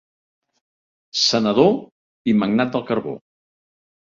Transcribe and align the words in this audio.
Senador 1.25 1.75
i 2.33 2.37
magnat 2.45 2.73
del 2.77 2.87
carbó. 2.91 3.15